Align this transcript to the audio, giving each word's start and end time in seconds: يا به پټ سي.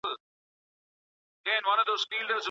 يا 1.47 1.55
به 1.65 1.81
پټ 1.87 1.89
سي. 2.03 2.33